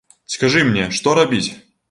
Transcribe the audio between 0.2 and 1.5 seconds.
Скажы мне, што рабіць?